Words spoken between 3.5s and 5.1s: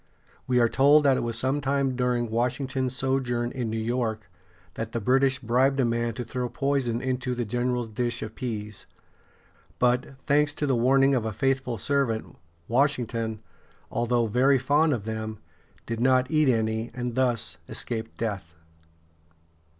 in New York that the